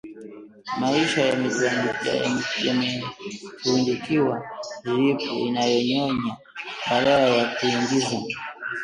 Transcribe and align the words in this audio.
Maisha 0.79 1.21
yametundikiwa 2.65 4.47
dripu 4.83 5.23
inayonyonya 5.33 6.37
badala 6.89 7.27
ya 7.27 7.55
kuingiza 7.55 8.17